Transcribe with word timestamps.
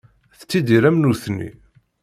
Tettidir 0.39 0.83
am 0.89 0.97
nutni. 0.99 1.49